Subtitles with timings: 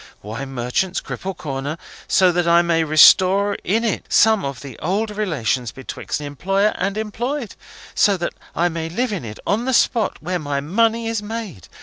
[0.23, 5.11] Wine Merchants, Cripple Corner, so that I may restore in it some of the old
[5.11, 7.53] relations betwixt employer and employed!
[7.93, 11.67] So that I may live in it on the spot where my money is made!